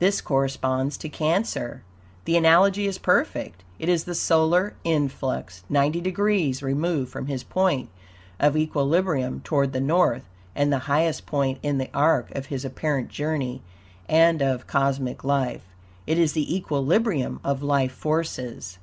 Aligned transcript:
This 0.00 0.20
corresponds 0.20 0.96
to 0.96 1.08
Cancer. 1.08 1.84
The 2.24 2.36
analogy 2.36 2.88
is 2.88 2.98
perfect. 2.98 3.62
It 3.78 3.88
is 3.88 4.02
the 4.02 4.16
solar 4.16 4.74
influx, 4.82 5.62
ninety 5.68 6.00
degrees 6.00 6.60
removed 6.60 7.12
from 7.12 7.26
his 7.28 7.44
point 7.44 7.88
of 8.40 8.56
equilibrium 8.56 9.42
toward 9.44 9.72
the 9.72 9.78
North, 9.80 10.28
and 10.56 10.72
the 10.72 10.90
highest 10.90 11.24
point 11.24 11.60
in 11.62 11.78
the 11.78 11.88
arc 11.94 12.34
of 12.34 12.46
his 12.46 12.64
apparent 12.64 13.10
journey 13.10 13.62
and 14.08 14.42
of 14.42 14.66
cosmic 14.66 15.22
life. 15.22 15.68
It 16.04 16.18
is 16.18 16.32
the 16.32 16.52
equilibrium 16.52 17.38
of 17.44 17.62
life 17.62 17.92
forces. 17.92 18.78